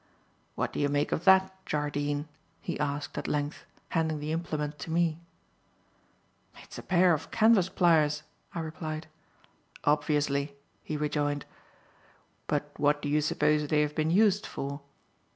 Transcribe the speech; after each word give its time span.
"What 0.55 0.73
do 0.73 0.79
you 0.79 0.89
make 0.89 1.11
of 1.11 1.25
that, 1.25 1.63
Jardine?" 1.63 2.27
he 2.59 2.79
asked, 2.79 3.19
at 3.19 3.27
length, 3.27 3.65
handing 3.89 4.19
the 4.19 4.31
implement 4.31 4.79
to 4.79 4.89
me. 4.89 5.19
"It's 6.63 6.79
a 6.79 6.81
pair 6.81 7.13
of 7.13 7.29
canvas 7.29 7.69
pliers," 7.69 8.23
I 8.55 8.61
replied. 8.61 9.05
"Obviously," 9.83 10.55
he 10.83 10.97
rejoined, 10.97 11.45
"but 12.47 12.71
what 12.77 12.99
do 13.03 13.09
you 13.09 13.21
suppose 13.21 13.67
they 13.67 13.81
have 13.81 13.93
been 13.93 14.09
used 14.09 14.47
for?" 14.47 14.81